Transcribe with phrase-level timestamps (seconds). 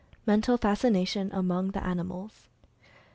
[0.25, 2.47] MENTAL FASCINATION AMONG THE ANI MALS.